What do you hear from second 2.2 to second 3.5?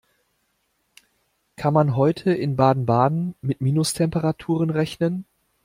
in Baden-Baden